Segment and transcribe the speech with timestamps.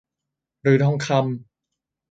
[0.61, 1.21] หรือทองคำ